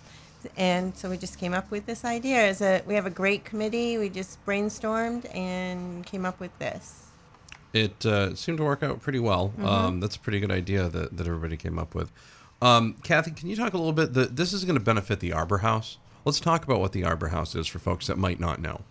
And 0.56 0.96
so 0.96 1.08
we 1.08 1.16
just 1.16 1.38
came 1.38 1.54
up 1.54 1.70
with 1.70 1.86
this 1.86 2.04
idea. 2.04 2.48
Is 2.48 2.58
that 2.58 2.86
we 2.86 2.94
have 2.94 3.06
a 3.06 3.10
great 3.10 3.44
committee. 3.44 3.96
We 3.98 4.08
just 4.08 4.44
brainstormed 4.44 5.32
and 5.34 6.04
came 6.04 6.26
up 6.26 6.40
with 6.40 6.56
this. 6.58 7.06
It 7.72 8.04
uh, 8.04 8.34
seemed 8.34 8.58
to 8.58 8.64
work 8.64 8.82
out 8.82 9.00
pretty 9.00 9.20
well. 9.20 9.52
Um, 9.62 10.00
that's 10.00 10.16
a 10.16 10.20
pretty 10.20 10.40
good 10.40 10.50
idea 10.50 10.88
that, 10.88 11.16
that 11.16 11.26
everybody 11.26 11.56
came 11.56 11.78
up 11.78 11.94
with. 11.94 12.10
Um, 12.62 12.94
Kathy, 13.02 13.32
can 13.32 13.48
you 13.48 13.56
talk 13.56 13.74
a 13.74 13.76
little 13.76 13.92
bit? 13.92 14.14
The, 14.14 14.26
this 14.26 14.52
is 14.52 14.64
going 14.64 14.78
to 14.78 14.84
benefit 14.84 15.18
the 15.18 15.32
Arbor 15.32 15.58
House. 15.58 15.98
Let's 16.24 16.38
talk 16.38 16.62
about 16.64 16.78
what 16.78 16.92
the 16.92 17.02
Arbor 17.02 17.28
House 17.28 17.56
is 17.56 17.66
for 17.66 17.80
folks 17.80 18.06
that 18.06 18.16
might 18.16 18.38
not 18.38 18.60
know. 18.60 18.82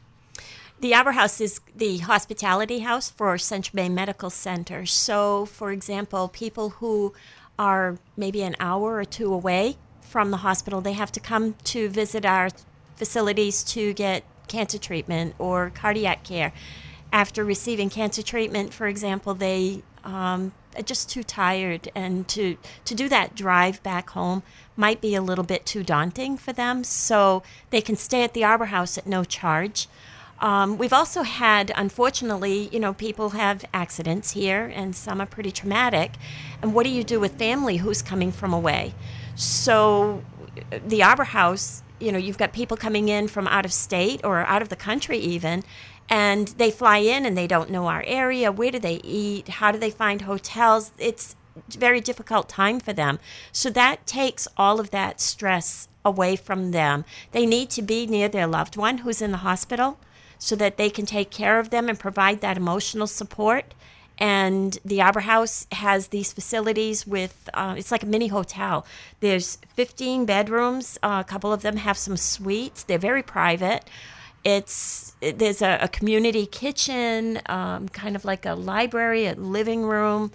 The 0.82 0.94
Arbor 0.94 1.14
House 1.14 1.40
is 1.40 1.62
the 1.74 2.00
hospitality 2.00 2.80
house 2.80 3.10
for 3.10 3.38
Central 3.38 3.78
Bay 3.78 3.88
Medical 3.88 4.30
Center. 4.30 4.86
So, 4.86 5.46
for 5.46 5.72
example, 5.72 6.28
people 6.28 6.72
who 6.72 7.14
are 7.58 7.98
maybe 8.18 8.42
an 8.42 8.58
hour 8.60 8.98
or 8.98 9.06
two 9.06 9.34
away 9.34 9.78
from 10.02 10.32
the 10.32 10.38
hospital, 10.38 10.82
they 10.82 10.94
have 10.94 11.12
to 11.14 11.22
come 11.22 11.54
to 11.64 11.88
visit 11.88 12.26
our 12.26 12.50
facilities 12.98 13.64
to 13.64 13.94
get 13.94 14.26
cancer 14.50 14.80
treatment 14.80 15.34
or 15.40 15.70
cardiac 15.70 16.26
care. 16.26 16.52
After 17.14 17.46
receiving 17.46 17.90
cancer 17.90 18.22
treatment, 18.22 18.74
for 18.74 18.88
example, 18.88 19.34
they 19.34 19.84
um, 20.04 20.52
just 20.86 21.10
too 21.10 21.24
tired, 21.24 21.90
and 21.96 22.28
to, 22.30 22.58
to 22.86 22.96
do 22.96 23.10
that 23.10 23.36
drive 23.36 23.82
back 23.84 24.12
home 24.12 24.44
might 24.76 25.02
be 25.02 25.16
a 25.16 25.22
little 25.22 25.44
bit 25.44 25.66
too 25.66 25.84
daunting 25.84 26.38
for 26.38 26.54
them. 26.54 26.84
So 26.84 27.44
they 27.70 27.82
can 27.82 27.96
stay 27.96 28.24
at 28.24 28.34
the 28.34 28.44
Arbor 28.44 28.66
House 28.66 28.98
at 28.98 29.06
no 29.08 29.24
charge. 29.24 29.88
Um, 30.40 30.80
we've 30.80 30.94
also 30.94 31.22
had, 31.22 31.72
unfortunately, 31.76 32.68
you 32.72 32.80
know, 32.80 32.94
people 32.94 33.30
have 33.30 33.64
accidents 33.74 34.32
here, 34.32 34.72
and 34.74 34.96
some 34.96 35.22
are 35.22 35.28
pretty 35.28 35.52
traumatic. 35.52 36.14
And 36.62 36.74
what 36.74 36.84
do 36.84 36.90
you 36.90 37.04
do 37.04 37.20
with 37.20 37.38
family 37.38 37.78
who's 37.78 38.02
coming 38.02 38.32
from 38.32 38.52
away? 38.52 38.96
So, 39.36 40.24
the 40.86 41.04
Arbor 41.04 41.26
House, 41.26 41.84
you 42.00 42.12
know, 42.12 42.18
you've 42.18 42.40
got 42.40 42.54
people 42.54 42.76
coming 42.76 43.08
in 43.08 43.28
from 43.28 43.48
out 43.48 43.66
of 43.66 43.72
state 43.72 44.22
or 44.24 44.40
out 44.40 44.64
of 44.64 44.70
the 44.70 44.76
country 44.76 45.20
even, 45.20 45.64
and 46.12 46.50
they 46.50 46.70
fly 46.70 46.98
in 46.98 47.26
and 47.26 47.38
they 47.38 47.48
don't 47.48 47.72
know 47.72 47.88
our 47.88 48.04
area. 48.06 48.52
Where 48.52 48.70
do 48.70 48.80
they 48.80 49.00
eat? 49.02 49.48
How 49.48 49.72
do 49.72 49.80
they 49.80 49.90
find 49.90 50.24
hotels? 50.24 50.92
It's 51.00 51.38
very 51.70 52.02
difficult 52.02 52.50
time 52.50 52.82
for 52.82 52.92
them. 52.92 53.18
So 53.54 53.70
that 53.70 54.06
takes 54.06 54.46
all 54.58 54.82
of 54.82 54.92
that 54.92 55.22
stress 55.22 55.88
away 56.04 56.36
from 56.36 56.72
them. 56.72 57.06
They 57.32 57.46
need 57.46 57.70
to 57.72 57.82
be 57.82 58.06
near 58.08 58.28
their 58.28 58.46
loved 58.46 58.76
one 58.76 59.00
who's 59.00 59.22
in 59.22 59.32
the 59.32 59.38
hospital 59.38 59.98
so 60.38 60.54
that 60.58 60.76
they 60.76 60.90
can 60.90 61.06
take 61.06 61.32
care 61.32 61.60
of 61.60 61.70
them 61.70 61.88
and 61.88 61.98
provide 61.98 62.42
that 62.42 62.58
emotional 62.58 63.08
support. 63.08 63.74
And 64.18 64.78
the 64.84 65.02
Arbor 65.02 65.22
House 65.22 65.66
has 65.72 66.10
these 66.10 66.34
facilities 66.34 67.08
with, 67.08 67.50
uh, 67.54 67.76
it's 67.78 67.92
like 67.92 68.04
a 68.04 68.08
mini 68.08 68.28
hotel. 68.28 68.86
There's 69.22 69.60
15 69.76 70.26
bedrooms. 70.26 71.00
Uh, 71.02 71.24
a 71.26 71.30
couple 71.30 71.54
of 71.54 71.62
them 71.62 71.78
have 71.78 71.98
some 71.98 72.18
suites. 72.18 72.84
They're 72.84 72.98
very 72.98 73.24
private. 73.24 73.86
It's 74.44 75.16
there's 75.22 75.62
a, 75.62 75.78
a 75.82 75.88
community 75.88 76.46
kitchen, 76.46 77.42
um, 77.46 77.90
kind 77.90 78.16
of 78.16 78.26
like 78.26 78.46
a 78.46 78.56
library, 78.56 79.28
a 79.28 79.36
living 79.36 79.84
room, 79.84 80.32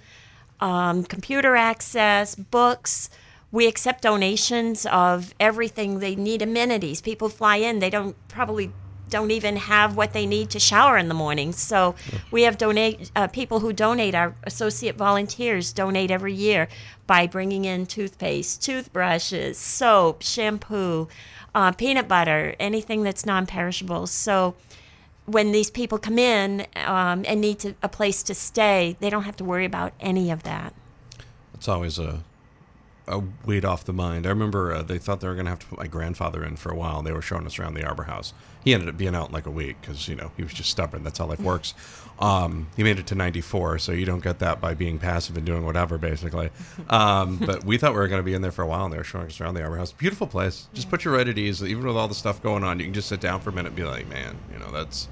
um, 0.60 1.04
computer 1.04 1.56
access, 1.56 2.34
books. 2.34 3.10
We 3.52 3.66
accept 3.66 4.02
donations 4.02 4.86
of 4.86 5.34
everything. 5.40 5.98
They 5.98 6.14
need 6.14 6.42
amenities. 6.42 7.00
People 7.00 7.28
fly 7.28 7.56
in. 7.56 7.78
They 7.78 7.90
don't 7.90 8.16
probably 8.28 8.72
don't 9.08 9.30
even 9.30 9.56
have 9.56 9.96
what 9.96 10.12
they 10.12 10.26
need 10.26 10.50
to 10.50 10.58
shower 10.58 10.96
in 10.98 11.08
the 11.08 11.14
morning. 11.14 11.52
So 11.52 11.94
we 12.30 12.42
have 12.42 12.58
donate 12.58 13.10
uh, 13.14 13.28
people 13.28 13.60
who 13.60 13.72
donate. 13.72 14.14
Our 14.14 14.34
associate 14.44 14.96
volunteers 14.96 15.72
donate 15.72 16.10
every 16.10 16.34
year 16.34 16.68
by 17.06 17.26
bringing 17.26 17.64
in 17.64 17.86
toothpaste, 17.86 18.62
toothbrushes, 18.62 19.58
soap, 19.58 20.22
shampoo, 20.22 21.08
uh, 21.56 21.72
peanut 21.72 22.06
butter, 22.06 22.54
anything 22.60 23.02
that's 23.02 23.24
non-perishable. 23.24 24.06
So 24.06 24.54
when 25.24 25.52
these 25.52 25.70
people 25.70 25.98
come 25.98 26.18
in 26.18 26.66
um, 26.76 27.24
and 27.26 27.40
need 27.40 27.58
to, 27.60 27.74
a 27.82 27.88
place 27.88 28.22
to 28.24 28.34
stay, 28.34 28.96
they 29.00 29.08
don't 29.08 29.22
have 29.24 29.36
to 29.36 29.44
worry 29.44 29.64
about 29.64 29.94
any 29.98 30.30
of 30.30 30.42
that. 30.42 30.74
It's 31.54 31.66
always 31.66 31.98
a 31.98 32.22
a 33.08 33.22
weight 33.44 33.64
off 33.64 33.84
the 33.84 33.92
mind. 33.92 34.26
I 34.26 34.30
remember 34.30 34.72
uh, 34.74 34.82
they 34.82 34.98
thought 34.98 35.20
they 35.20 35.28
were 35.28 35.34
going 35.34 35.46
to 35.46 35.50
have 35.50 35.60
to 35.60 35.66
put 35.66 35.78
my 35.78 35.86
grandfather 35.86 36.44
in 36.44 36.56
for 36.56 36.70
a 36.72 36.74
while. 36.76 37.02
They 37.02 37.12
were 37.12 37.22
showing 37.22 37.46
us 37.46 37.58
around 37.58 37.74
the 37.74 37.84
Arbor 37.84 38.04
House. 38.04 38.32
He 38.64 38.74
ended 38.74 38.88
up 38.88 38.96
being 38.96 39.14
out 39.14 39.28
in 39.28 39.32
like 39.34 39.46
a 39.46 39.50
week 39.50 39.76
because 39.80 40.08
you 40.08 40.16
know 40.16 40.32
he 40.36 40.42
was 40.42 40.52
just 40.52 40.70
stubborn. 40.70 41.04
That's 41.04 41.18
how 41.18 41.26
life 41.26 41.38
works. 41.40 41.72
Um, 42.18 42.66
he 42.76 42.82
made 42.82 42.98
it 42.98 43.06
to 43.08 43.14
94, 43.14 43.78
so 43.78 43.92
you 43.92 44.06
don't 44.06 44.24
get 44.24 44.38
that 44.40 44.60
by 44.60 44.74
being 44.74 44.98
passive 44.98 45.36
and 45.36 45.44
doing 45.46 45.64
whatever, 45.64 45.98
basically. 45.98 46.50
Um, 46.88 47.36
but 47.46 47.64
we 47.64 47.76
thought 47.78 47.92
we 47.92 47.98
were 47.98 48.08
going 48.08 48.20
to 48.20 48.24
be 48.24 48.34
in 48.34 48.42
there 48.42 48.50
for 48.50 48.62
a 48.62 48.66
while, 48.66 48.84
and 48.84 48.92
they 48.92 48.96
were 48.98 49.04
showing 49.04 49.26
us 49.26 49.40
around 49.40 49.54
the 49.54 49.62
Arbor 49.62 49.76
House. 49.76 49.92
Beautiful 49.92 50.26
place. 50.26 50.66
Just 50.74 50.88
put 50.90 51.04
your 51.04 51.14
right 51.14 51.28
at 51.28 51.38
ease. 51.38 51.62
Even 51.62 51.86
with 51.86 51.96
all 51.96 52.08
the 52.08 52.14
stuff 52.14 52.42
going 52.42 52.64
on, 52.64 52.78
you 52.80 52.86
can 52.86 52.94
just 52.94 53.08
sit 53.08 53.20
down 53.20 53.40
for 53.40 53.50
a 53.50 53.52
minute 53.52 53.68
and 53.68 53.76
be 53.76 53.84
like, 53.84 54.08
man, 54.08 54.36
you 54.52 54.58
know, 54.58 54.70
that's 54.72 55.06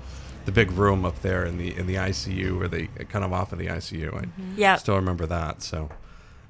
the 0.46 0.52
big 0.52 0.70
room 0.72 1.04
up 1.04 1.20
there 1.22 1.44
in 1.44 1.58
the 1.58 1.76
in 1.76 1.86
the 1.86 1.94
ICU, 1.94 2.58
where 2.58 2.68
they 2.68 2.86
kind 3.08 3.24
of 3.24 3.32
off 3.32 3.52
of 3.52 3.58
the 3.58 3.66
ICU. 3.68 4.12
I 4.14 4.26
Yeah. 4.56 4.76
still 4.76 4.96
remember 4.96 5.26
that. 5.26 5.62
So 5.62 5.90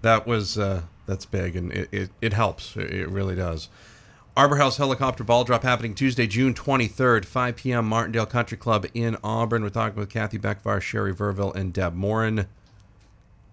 that 0.03 0.27
was 0.27 0.57
uh, 0.57 0.83
that's 1.07 1.27
big, 1.27 1.57
and 1.57 1.73
it, 1.73 1.89
it, 1.93 2.11
it 2.21 2.33
helps. 2.33 2.77
It, 2.77 2.93
it 2.93 3.09
really 3.09 3.35
does. 3.35 3.69
Arbor 4.37 4.57
House 4.57 4.79
helicopter 4.79 5.23
ball 5.23 5.45
drop 5.45 5.63
happening 5.63 5.95
Tuesday, 5.95 6.27
June 6.27 6.55
23rd, 6.55 7.25
5 7.25 7.57
p.m. 7.57 7.87
Martindale 7.87 8.27
Country 8.27 8.59
Club 8.59 8.85
in 8.93 9.17
Auburn. 9.23 9.63
We're 9.63 9.69
talking 9.69 9.99
with 9.99 10.11
Kathy 10.11 10.39
Becvar, 10.39 10.81
Sheri 10.81 11.15
Verville, 11.15 11.55
and 11.55 11.73
Deb 11.73 11.95
Morin. 11.95 12.47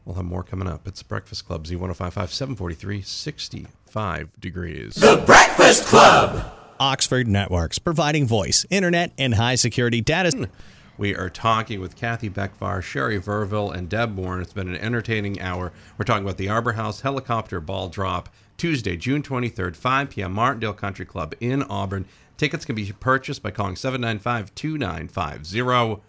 We'll 0.06 0.16
have 0.16 0.26
more 0.26 0.42
coming 0.42 0.68
up. 0.68 0.88
It's 0.88 1.04
Breakfast 1.04 1.46
Club, 1.46 1.66
Z1055, 1.66 2.30
743, 2.30 3.02
65 3.04 4.30
degrees. 4.40 4.96
The 4.96 5.22
Breakfast 5.24 5.86
Club. 5.86 6.52
Oxford 6.80 7.28
Networks, 7.28 7.78
providing 7.78 8.26
voice, 8.26 8.66
internet, 8.72 9.12
and 9.20 9.36
high 9.36 9.54
security 9.54 10.02
data. 10.02 10.50
We 10.98 11.16
are 11.16 11.30
talking 11.30 11.80
with 11.80 11.96
Kathy 11.96 12.30
Becvar, 12.30 12.82
Sheri 12.82 13.20
Verville, 13.20 13.74
and 13.74 13.90
Deb 13.90 14.16
Bourne. 14.16 14.42
It's 14.42 14.54
been 14.54 14.68
an 14.68 14.76
entertaining 14.76 15.42
hour. 15.42 15.72
We're 15.98 16.06
talking 16.06 16.24
about 16.24 16.38
the 16.38 16.50
Arbor 16.50 16.74
House 16.74 17.02
helicopter 17.02 17.60
ball 17.60 17.88
drop 17.88 18.30
Tuesday, 18.58 18.98
June 18.98 19.24
23rd, 19.24 19.76
5 19.76 20.10
p.m., 20.10 20.34
Martindale 20.34 20.74
Country 20.74 21.06
Club 21.06 21.34
in 21.40 21.64
Auburn. 21.64 22.06
Tickets 22.38 22.66
can 22.66 22.76
be 22.76 22.92
purchased 22.92 23.42
by 23.42 23.52
calling 23.52 23.76
795 23.76 24.54
2950. 24.54 26.02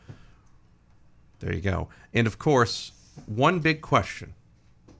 There 1.38 1.54
you 1.54 1.60
go. 1.60 1.88
And 2.12 2.26
of 2.26 2.38
course, 2.38 2.92
one 3.26 3.60
big 3.60 3.82
question. 3.82 4.34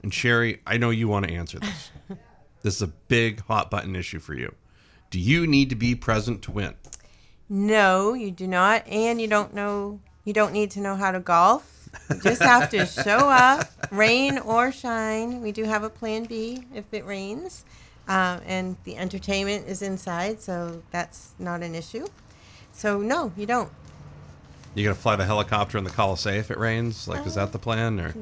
And 0.01 0.11
Sheri, 0.11 0.59
I 0.65 0.77
know 0.77 0.89
you 0.89 1.07
want 1.07 1.27
to 1.27 1.33
answer 1.33 1.59
this. 1.59 1.91
this 2.63 2.75
is 2.75 2.81
a 2.81 2.87
big 2.87 3.41
hot 3.41 3.69
button 3.69 3.95
issue 3.95 4.19
for 4.19 4.33
you. 4.33 4.55
Do 5.09 5.19
you 5.19 5.45
need 5.45 5.69
to 5.69 5.75
be 5.75 5.93
present 5.93 6.41
to 6.43 6.51
win? 6.51 6.75
No, 7.49 8.13
you 8.13 8.31
do 8.31 8.47
not, 8.47 8.87
and 8.87 9.21
you 9.21 9.27
don't 9.27 9.53
know. 9.53 9.99
You 10.25 10.33
don't 10.33 10.53
need 10.53 10.71
to 10.71 10.79
know 10.79 10.95
how 10.95 11.11
to 11.11 11.19
golf. 11.19 11.89
You 12.09 12.19
just 12.21 12.41
have 12.41 12.69
to 12.71 12.85
show 13.03 13.29
up, 13.29 13.67
rain 13.91 14.37
or 14.39 14.71
shine. 14.71 15.41
We 15.41 15.51
do 15.51 15.63
have 15.65 15.83
a 15.83 15.89
plan 15.89 16.23
B 16.23 16.65
if 16.73 16.85
it 16.91 17.05
rains, 17.05 17.65
um, 18.07 18.41
and 18.45 18.77
the 18.85 18.97
entertainment 18.97 19.67
is 19.67 19.81
inside, 19.81 20.41
so 20.41 20.81
that's 20.91 21.33
not 21.37 21.61
an 21.61 21.75
issue. 21.75 22.07
So 22.71 22.99
no, 22.99 23.31
you 23.37 23.45
don't. 23.45 23.69
You 24.75 24.85
gonna 24.85 24.95
fly 24.95 25.15
the 25.15 25.25
helicopter 25.25 25.77
in 25.77 25.83
the 25.83 25.91
Colisee 25.91 26.37
if 26.39 26.49
it 26.49 26.57
rains? 26.57 27.07
Like, 27.07 27.27
is 27.27 27.35
that 27.35 27.51
the 27.51 27.59
plan, 27.59 27.99
or 27.99 28.15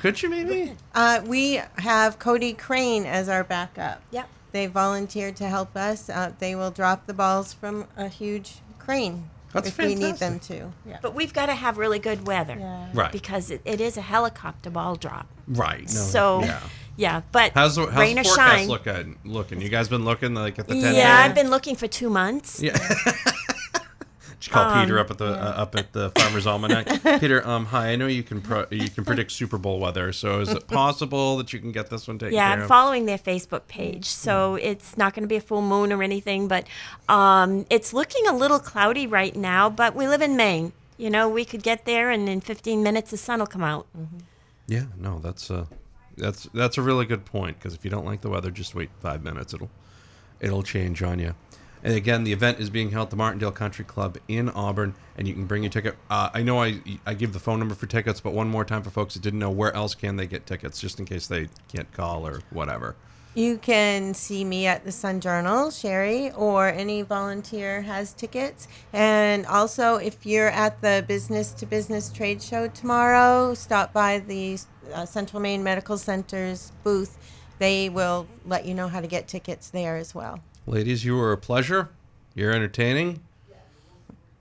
could 0.00 0.22
you 0.22 0.30
maybe? 0.30 0.72
Uh, 0.94 1.20
we 1.26 1.60
have 1.76 2.18
Cody 2.18 2.54
Crane 2.54 3.04
as 3.04 3.28
our 3.28 3.44
backup. 3.44 4.02
Yep. 4.12 4.28
They 4.52 4.66
volunteered 4.66 5.36
to 5.36 5.48
help 5.48 5.76
us. 5.76 6.08
Uh, 6.08 6.32
they 6.38 6.54
will 6.54 6.70
drop 6.70 7.06
the 7.06 7.14
balls 7.14 7.52
from 7.52 7.86
a 7.96 8.08
huge 8.08 8.56
crane 8.78 9.30
That's 9.52 9.68
if 9.68 9.78
we 9.78 9.94
need 9.94 10.16
them 10.16 10.38
to. 10.40 10.72
Yeah. 10.86 10.98
But 11.00 11.14
we've 11.14 11.32
got 11.32 11.46
to 11.46 11.54
have 11.54 11.78
really 11.78 11.98
good 11.98 12.26
weather. 12.26 12.56
Yeah. 12.58 12.88
Right. 12.92 13.12
Because 13.12 13.50
it, 13.50 13.62
it 13.64 13.80
is 13.80 13.96
a 13.96 14.02
helicopter 14.02 14.70
ball 14.70 14.96
drop. 14.96 15.26
Right. 15.48 15.82
No, 15.82 15.86
so, 15.86 16.40
yeah. 16.42 16.60
yeah. 16.96 17.22
but 17.32 17.52
How's 17.52 17.76
the, 17.76 17.86
how's 17.86 17.98
rain 18.00 18.16
the 18.16 18.20
or 18.20 18.24
forecast 18.24 18.58
shine. 18.58 18.68
looking? 18.68 19.18
Looking. 19.24 19.60
You 19.62 19.70
guys 19.70 19.88
been 19.88 20.04
looking 20.04 20.34
like 20.34 20.58
at 20.58 20.68
the 20.68 20.74
10 20.74 20.94
yeah, 20.94 21.18
a.m.? 21.18 21.30
I've 21.30 21.34
been 21.34 21.50
looking 21.50 21.76
for 21.76 21.86
two 21.88 22.10
months. 22.10 22.62
Yeah. 22.62 22.76
Did 24.42 24.48
you 24.48 24.52
call 24.54 24.82
Peter 24.82 24.98
Um, 24.98 25.04
up 25.04 25.10
at 25.12 25.18
the 25.18 25.26
uh, 25.26 25.62
up 25.62 25.76
at 25.76 25.92
the 25.92 26.10
Farmer's 26.10 26.48
Almanac? 26.48 26.86
Peter, 27.20 27.46
um, 27.46 27.66
hi. 27.66 27.90
I 27.92 27.96
know 27.96 28.08
you 28.08 28.24
can 28.24 28.40
pro- 28.40 28.66
you 28.72 28.90
can 28.90 29.04
predict 29.04 29.30
Super 29.30 29.56
Bowl 29.56 29.78
weather. 29.78 30.12
So 30.12 30.40
is 30.40 30.48
it 30.48 30.66
possible 30.66 31.36
that 31.36 31.52
you 31.52 31.60
can 31.60 31.70
get 31.70 31.90
this 31.90 32.08
one 32.08 32.18
taken 32.18 32.34
Yeah, 32.34 32.48
care 32.48 32.56
I'm 32.56 32.62
of? 32.62 32.66
following 32.68 33.06
their 33.06 33.18
Facebook 33.18 33.68
page, 33.68 34.06
so 34.06 34.56
it's 34.56 34.96
not 34.98 35.14
going 35.14 35.22
to 35.22 35.28
be 35.28 35.36
a 35.36 35.40
full 35.40 35.62
moon 35.62 35.92
or 35.92 36.02
anything, 36.02 36.48
but 36.48 36.66
um, 37.08 37.66
it's 37.70 37.92
looking 37.92 38.26
a 38.26 38.34
little 38.36 38.58
cloudy 38.58 39.06
right 39.06 39.36
now. 39.36 39.70
But 39.70 39.94
we 39.94 40.08
live 40.08 40.22
in 40.22 40.36
Maine. 40.36 40.72
You 40.98 41.08
know, 41.10 41.28
we 41.28 41.44
could 41.44 41.62
get 41.62 41.84
there, 41.84 42.10
and 42.10 42.28
in 42.28 42.40
15 42.40 42.82
minutes 42.82 43.12
the 43.12 43.16
sun 43.18 43.38
will 43.38 43.46
come 43.46 43.62
out. 43.62 43.86
Yeah. 44.66 44.86
No, 44.98 45.20
that's 45.20 45.52
uh, 45.52 45.66
that's 46.16 46.48
that's 46.52 46.78
a 46.78 46.82
really 46.82 47.06
good 47.06 47.24
point 47.24 47.60
because 47.60 47.74
if 47.74 47.84
you 47.84 47.92
don't 47.92 48.04
like 48.04 48.22
the 48.22 48.28
weather, 48.28 48.50
just 48.50 48.74
wait 48.74 48.90
five 48.98 49.22
minutes. 49.22 49.54
It'll 49.54 49.70
it'll 50.40 50.64
change 50.64 51.00
on 51.04 51.20
you. 51.20 51.36
And 51.84 51.94
again, 51.94 52.24
the 52.24 52.32
event 52.32 52.60
is 52.60 52.70
being 52.70 52.90
held 52.90 53.06
at 53.06 53.10
the 53.10 53.16
Martindale 53.16 53.50
Country 53.50 53.84
Club 53.84 54.18
in 54.28 54.48
Auburn, 54.50 54.94
and 55.16 55.26
you 55.26 55.34
can 55.34 55.46
bring 55.46 55.62
your 55.62 55.70
ticket. 55.70 55.96
Uh, 56.08 56.30
I 56.32 56.42
know 56.42 56.62
I 56.62 56.80
I 57.04 57.14
give 57.14 57.32
the 57.32 57.40
phone 57.40 57.58
number 57.58 57.74
for 57.74 57.86
tickets, 57.86 58.20
but 58.20 58.32
one 58.32 58.48
more 58.48 58.64
time 58.64 58.82
for 58.82 58.90
folks 58.90 59.14
that 59.14 59.22
didn't 59.22 59.40
know, 59.40 59.50
where 59.50 59.74
else 59.74 59.94
can 59.94 60.16
they 60.16 60.26
get 60.26 60.46
tickets, 60.46 60.80
just 60.80 61.00
in 61.00 61.06
case 61.06 61.26
they 61.26 61.48
can't 61.68 61.90
call 61.92 62.26
or 62.26 62.42
whatever. 62.50 62.94
You 63.34 63.56
can 63.56 64.12
see 64.12 64.44
me 64.44 64.66
at 64.66 64.84
the 64.84 64.92
Sun 64.92 65.22
Journal, 65.22 65.68
Sheri, 65.68 66.36
or 66.38 66.68
any 66.68 67.00
volunteer 67.00 67.80
has 67.80 68.12
tickets. 68.12 68.68
And 68.92 69.46
also, 69.46 69.96
if 69.96 70.26
you're 70.26 70.50
at 70.50 70.82
the 70.82 71.02
Business 71.08 71.52
to 71.54 71.64
Business 71.64 72.12
Trade 72.12 72.42
Show 72.42 72.68
tomorrow, 72.68 73.54
stop 73.54 73.94
by 73.94 74.18
the 74.18 74.58
uh, 74.92 75.06
Central 75.06 75.40
Maine 75.40 75.64
Medical 75.64 75.96
Center's 75.96 76.72
booth. 76.84 77.16
They 77.58 77.88
will 77.88 78.26
let 78.44 78.66
you 78.66 78.74
know 78.74 78.88
how 78.88 79.00
to 79.00 79.06
get 79.06 79.28
tickets 79.28 79.70
there 79.70 79.96
as 79.96 80.14
well. 80.14 80.40
Ladies, 80.66 81.04
you 81.04 81.16
were 81.16 81.32
a 81.32 81.36
pleasure. 81.38 81.88
You're 82.34 82.52
entertaining. 82.52 83.20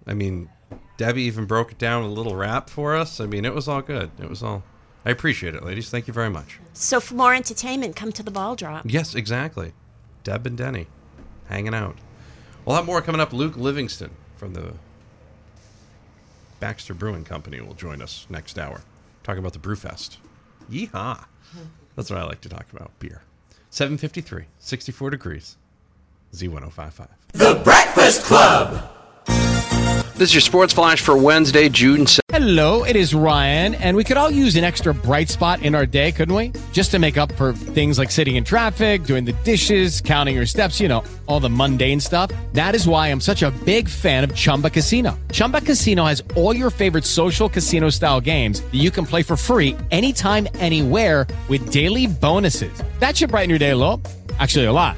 I 0.06 0.13
mean, 0.13 0.50
Debbie 0.98 1.24
even 1.24 1.46
broke 1.46 1.72
it 1.72 1.78
down 1.78 2.04
with 2.04 2.12
a 2.12 2.16
little 2.16 2.36
rap 2.36 2.70
for 2.70 2.96
us. 2.96 3.20
I 3.20 3.25
mean, 3.25 3.46
it 3.46 3.54
was 3.54 3.68
all 3.68 3.82
good. 3.82 4.12
It 4.20 4.30
was 4.30 4.44
all. 4.44 4.63
I 5.04 5.10
appreciate 5.10 5.56
it, 5.56 5.63
ladies. 5.63 5.90
Thank 5.90 6.08
you 6.08 6.13
very 6.13 6.30
much. 6.30 6.60
So 6.74 7.00
for 7.00 7.16
more 7.16 7.34
entertainment, 7.34 7.96
come 7.96 8.12
to 8.12 8.24
the 8.24 8.32
ball 8.32 8.56
drop. 8.56 8.86
Yes, 8.88 9.16
exactly. 9.16 9.74
Deb 10.24 10.46
and 10.46 10.58
Denny 10.58 10.88
hanging 11.48 11.74
out. 11.74 11.98
We'll 12.66 12.75
have 12.75 12.86
more 12.86 13.01
coming 13.01 13.20
up. 13.20 13.34
Luke 13.34 13.58
Livingston 13.58 14.12
from 14.36 14.54
the 14.54 14.74
Baxter 16.60 16.94
Brewing 16.94 17.24
Company 17.24 17.60
will 17.62 17.74
join 17.74 18.01
us 18.01 18.28
next 18.30 18.60
hour. 18.60 18.82
Talking 19.24 19.40
about 19.40 19.54
the 19.54 19.60
Brewfest. 19.60 20.18
Yeehaw. 20.70 21.25
That's 21.96 22.10
what 22.12 22.20
I 22.20 22.24
like 22.24 22.42
to 22.42 22.50
talk 22.50 22.68
about 22.72 22.92
beer. 23.00 23.24
753, 23.72 24.46
64 24.60 25.10
degrees. 25.10 25.58
Z1055. 26.34 27.08
The 27.34 27.62
Breakfast 27.64 28.24
Club. 28.24 28.88
This 30.16 30.30
is 30.30 30.36
your 30.36 30.42
Sports 30.42 30.72
Flash 30.72 31.02
for 31.02 31.18
Wednesday, 31.18 31.68
June 31.68 32.06
7th. 32.06 32.20
Hello, 32.32 32.84
it 32.84 32.96
is 32.96 33.16
Ryan, 33.16 33.74
and 33.76 33.98
we 33.98 34.04
could 34.04 34.18
all 34.18 34.30
use 34.30 34.56
an 34.56 34.64
extra 34.64 34.94
bright 34.94 35.30
spot 35.30 35.64
in 35.64 35.74
our 35.74 35.88
day, 35.88 36.12
couldn't 36.12 36.36
we? 36.36 36.52
Just 36.72 36.92
to 36.92 37.00
make 37.00 37.18
up 37.18 37.32
for 37.34 37.54
things 37.54 37.98
like 37.98 38.12
sitting 38.12 38.36
in 38.36 38.44
traffic, 38.44 39.04
doing 39.04 39.26
the 39.26 39.34
dishes, 39.44 40.00
counting 40.00 40.36
your 40.36 40.46
steps, 40.46 40.80
you 40.80 40.88
know, 40.88 41.04
all 41.26 41.40
the 41.40 41.50
mundane 41.50 42.00
stuff. 42.00 42.32
That 42.54 42.76
is 42.76 42.88
why 42.88 43.08
I'm 43.08 43.20
such 43.20 43.42
a 43.42 43.50
big 43.66 43.90
fan 43.90 44.24
of 44.24 44.36
Chumba 44.36 44.70
Casino. 44.70 45.18
Chumba 45.32 45.60
Casino 45.60 46.06
has 46.06 46.22
all 46.36 46.56
your 46.56 46.70
favorite 46.70 47.06
social 47.06 47.50
casino 47.50 47.90
style 47.90 48.22
games 48.22 48.62
that 48.62 48.76
you 48.76 48.92
can 48.92 49.08
play 49.08 49.24
for 49.24 49.36
free 49.36 49.76
anytime, 49.90 50.48
anywhere 50.56 51.26
with 51.50 51.72
daily 51.72 52.06
bonuses. 52.06 52.84
That 53.00 53.18
should 53.18 53.32
brighten 53.32 53.50
your 53.50 53.60
day 53.60 53.72
a 53.72 53.76
little. 53.76 54.00
Actually, 54.40 54.66
a 54.66 54.72
lot. 54.72 54.98